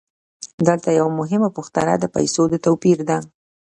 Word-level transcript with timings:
دلته 0.67 0.89
یوه 0.99 1.11
مهمه 1.19 1.49
پوښتنه 1.57 1.93
د 1.97 2.05
پیسو 2.15 2.43
د 2.49 2.53
توپیر 2.65 2.97
ده 3.09 3.17